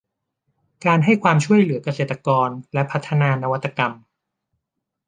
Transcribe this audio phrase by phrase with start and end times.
[0.85, 3.93] การให้ความช่วยเหลือเกษตรกรและพัฒนานวัตกรรม